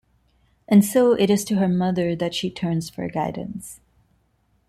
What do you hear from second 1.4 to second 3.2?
to her mother that she turns for